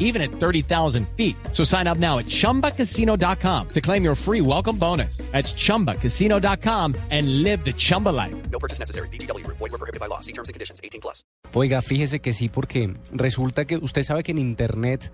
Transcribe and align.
even 0.00 0.20
at 0.20 0.30
30,000 0.32 1.06
feet. 1.16 1.36
So 1.52 1.62
sign 1.62 1.86
up 1.86 1.98
now 1.98 2.18
at 2.18 2.26
chumbacasino.com 2.26 3.68
to 3.68 3.80
claim 3.80 4.02
your 4.02 4.16
free 4.16 4.40
welcome 4.40 4.76
bonus. 4.76 5.18
That's 5.30 5.54
chumbacasino.com 5.54 6.94
and 7.10 7.42
live 7.44 7.64
the 7.64 7.72
Chumba 7.72 8.08
life. 8.10 8.34
No 8.50 8.58
purchase 8.58 8.80
necessary. 8.80 9.08
BGW. 9.12 9.46
Void 9.46 9.60
were 9.70 9.78
prohibited 9.78 10.00
by 10.00 10.06
law. 10.08 10.20
See 10.20 10.32
terms 10.32 10.48
and 10.48 10.54
conditions. 10.54 10.80
18 10.82 11.00
plus. 11.00 11.24
Oiga, 11.54 11.80
fíjese 11.82 12.20
que 12.20 12.32
sí, 12.32 12.48
porque 12.48 12.94
resulta 13.12 13.64
que 13.64 13.76
usted 13.76 14.02
sabe 14.02 14.22
que 14.22 14.32
en 14.32 14.38
Internet 14.38 15.10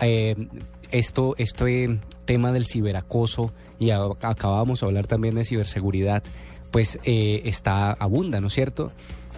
eh, 0.00 0.34
esto, 0.90 1.34
este 1.38 2.00
tema 2.24 2.52
del 2.52 2.66
ciberacoso, 2.66 3.52
y 3.78 3.90
a- 3.90 4.04
acabamos 4.22 4.80
de 4.80 4.86
hablar 4.86 5.06
también 5.06 5.34
de 5.36 5.44
ciberseguridad, 5.44 6.22
pues 6.72 6.98
eh, 7.04 7.42
está 7.44 7.92
abunda, 7.92 8.40
¿no 8.40 8.48
es 8.48 8.52
cierto? 8.54 8.90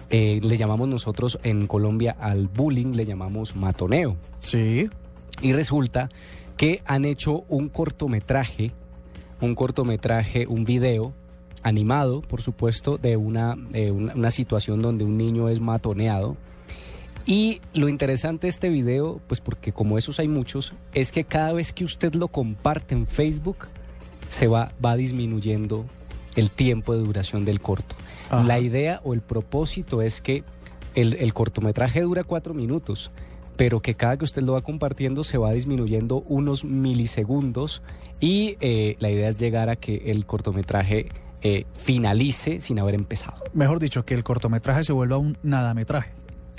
Eh, 0.09 0.39
le 0.41 0.57
llamamos 0.57 0.87
nosotros 0.87 1.39
en 1.43 1.67
Colombia 1.67 2.15
al 2.19 2.47
bullying, 2.47 2.93
le 2.93 3.05
llamamos 3.05 3.55
matoneo. 3.55 4.17
Sí. 4.39 4.89
Y 5.41 5.53
resulta 5.53 6.09
que 6.57 6.81
han 6.85 7.05
hecho 7.05 7.43
un 7.47 7.69
cortometraje, 7.69 8.71
un 9.39 9.55
cortometraje, 9.55 10.47
un 10.47 10.65
video 10.65 11.13
animado, 11.63 12.21
por 12.21 12.41
supuesto, 12.41 12.97
de 12.97 13.17
una, 13.17 13.55
eh, 13.73 13.91
una, 13.91 14.13
una 14.15 14.31
situación 14.31 14.81
donde 14.81 15.05
un 15.05 15.17
niño 15.17 15.47
es 15.49 15.59
matoneado. 15.59 16.37
Y 17.25 17.61
lo 17.73 17.89
interesante 17.89 18.47
de 18.47 18.49
este 18.49 18.69
video, 18.69 19.21
pues 19.27 19.41
porque 19.41 19.71
como 19.71 19.97
esos 19.97 20.19
hay 20.19 20.27
muchos, 20.27 20.73
es 20.93 21.11
que 21.11 21.23
cada 21.23 21.53
vez 21.53 21.73
que 21.73 21.85
usted 21.85 22.15
lo 22.15 22.29
comparte 22.29 22.95
en 22.95 23.05
Facebook, 23.05 23.67
se 24.29 24.47
va, 24.47 24.69
va 24.83 24.95
disminuyendo 24.95 25.85
el 26.35 26.51
tiempo 26.51 26.93
de 26.93 26.99
duración 26.99 27.45
del 27.45 27.61
corto. 27.61 27.95
Ajá. 28.29 28.43
La 28.43 28.59
idea 28.59 29.01
o 29.03 29.13
el 29.13 29.21
propósito 29.21 30.01
es 30.01 30.21
que 30.21 30.43
el, 30.95 31.13
el 31.15 31.33
cortometraje 31.33 32.01
dura 32.01 32.23
cuatro 32.23 32.53
minutos, 32.53 33.11
pero 33.55 33.81
que 33.81 33.95
cada 33.95 34.17
que 34.17 34.25
usted 34.25 34.41
lo 34.41 34.53
va 34.53 34.61
compartiendo 34.61 35.23
se 35.23 35.37
va 35.37 35.51
disminuyendo 35.51 36.23
unos 36.27 36.63
milisegundos 36.63 37.81
y 38.19 38.57
eh, 38.61 38.95
la 38.99 39.09
idea 39.09 39.29
es 39.29 39.39
llegar 39.39 39.69
a 39.69 39.75
que 39.75 40.03
el 40.07 40.25
cortometraje 40.25 41.09
eh, 41.41 41.65
finalice 41.73 42.59
sin 42.61 42.79
haber 42.79 42.95
empezado. 42.95 43.43
Mejor 43.53 43.79
dicho, 43.79 44.03
que 44.03 44.13
el 44.13 44.23
cortometraje 44.23 44.83
se 44.83 44.91
vuelva 44.91 45.17
un 45.17 45.37
nadametraje. 45.41 46.11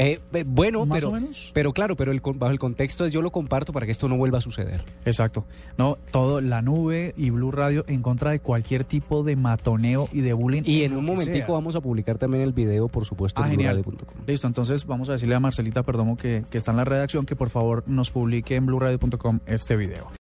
Eh, 0.02 0.18
eh, 0.32 0.44
bueno, 0.46 0.86
¿Más 0.86 0.96
pero, 0.96 1.08
o 1.10 1.12
menos? 1.12 1.50
pero 1.52 1.74
claro, 1.74 1.94
pero 1.94 2.10
el, 2.10 2.22
con- 2.22 2.38
bajo 2.38 2.52
el 2.52 2.58
contexto 2.58 3.04
es 3.04 3.12
yo 3.12 3.20
lo 3.20 3.30
comparto 3.30 3.70
para 3.74 3.84
que 3.84 3.92
esto 3.92 4.08
no 4.08 4.16
vuelva 4.16 4.38
a 4.38 4.40
suceder. 4.40 4.80
Exacto. 5.04 5.44
No, 5.76 5.98
todo, 6.10 6.40
la 6.40 6.62
nube 6.62 7.12
y 7.18 7.28
Blue 7.28 7.50
Radio 7.50 7.84
en 7.86 8.00
contra 8.00 8.30
de 8.30 8.40
cualquier 8.40 8.84
tipo 8.84 9.22
de 9.24 9.36
matoneo 9.36 10.08
y 10.10 10.22
de 10.22 10.32
bullying. 10.32 10.62
Y 10.64 10.84
en 10.84 10.96
un 10.96 11.04
momentico 11.04 11.46
sea. 11.48 11.54
vamos 11.54 11.76
a 11.76 11.82
publicar 11.82 12.16
también 12.16 12.42
el 12.42 12.54
video, 12.54 12.88
por 12.88 13.04
supuesto, 13.04 13.42
Ah, 13.42 13.50
en 13.50 13.56
bluradio.com. 13.56 14.16
Listo, 14.26 14.46
entonces 14.46 14.86
vamos 14.86 15.10
a 15.10 15.12
decirle 15.12 15.34
a 15.34 15.40
Marcelita 15.40 15.82
Perdomo 15.82 16.16
que, 16.16 16.44
que 16.50 16.56
está 16.56 16.70
en 16.70 16.78
la 16.78 16.84
redacción 16.84 17.26
que 17.26 17.36
por 17.36 17.50
favor 17.50 17.84
nos 17.86 18.10
publique 18.10 18.56
en 18.56 18.64
blueradio.com 18.64 19.40
este 19.46 19.76
video. 19.76 20.10